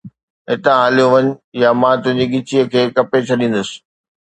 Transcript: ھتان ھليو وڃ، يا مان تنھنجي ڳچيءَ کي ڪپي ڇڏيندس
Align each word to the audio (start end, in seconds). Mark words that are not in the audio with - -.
ھتان 0.51 0.79
ھليو 0.87 1.07
وڃ، 1.13 1.25
يا 1.61 1.69
مان 1.81 1.95
تنھنجي 2.03 2.27
ڳچيءَ 2.31 2.69
کي 2.71 2.81
ڪپي 2.95 3.19
ڇڏيندس 3.27 3.69